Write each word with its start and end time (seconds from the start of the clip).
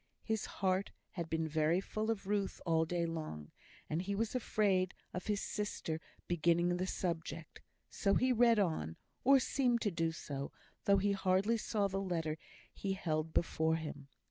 His 0.23 0.47
heart 0.47 0.89
had 1.11 1.29
been 1.29 1.47
very 1.47 1.79
full 1.79 2.09
of 2.09 2.25
Ruth 2.25 2.59
all 2.65 2.85
day 2.85 3.05
long, 3.05 3.51
and 3.87 4.01
he 4.01 4.15
was 4.15 4.33
afraid 4.33 4.95
of 5.13 5.27
his 5.27 5.43
sister 5.43 6.01
beginning 6.27 6.77
the 6.77 6.87
subject; 6.87 7.61
so 7.87 8.15
he 8.15 8.31
read 8.31 8.57
on, 8.57 8.97
or 9.23 9.37
seemed 9.39 9.81
to 9.81 9.91
do 9.91 10.11
so, 10.11 10.51
though 10.85 10.97
he 10.97 11.11
hardly 11.11 11.55
saw 11.59 11.87
the 11.87 12.01
letter 12.01 12.39
he 12.73 12.93
held 12.93 13.31
before 13.31 13.75
him. 13.75 14.07